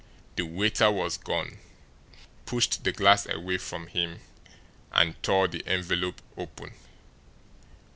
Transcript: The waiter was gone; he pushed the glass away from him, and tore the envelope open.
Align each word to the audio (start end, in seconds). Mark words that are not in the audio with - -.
The 0.35 0.47
waiter 0.47 0.89
was 0.89 1.15
gone; 1.15 1.59
he 2.11 2.17
pushed 2.47 2.83
the 2.83 2.91
glass 2.91 3.27
away 3.27 3.59
from 3.59 3.85
him, 3.85 4.21
and 4.91 5.13
tore 5.21 5.47
the 5.47 5.61
envelope 5.67 6.23
open. 6.35 6.71